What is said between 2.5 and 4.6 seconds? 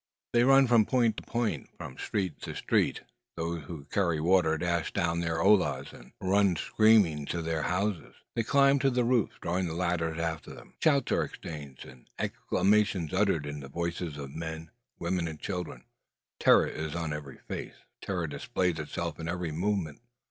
street. Those who carry water